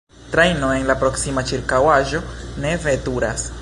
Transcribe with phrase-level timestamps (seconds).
[0.29, 2.25] Trajno en la proksima ĉirkaŭaĵo
[2.65, 3.51] ne veturas.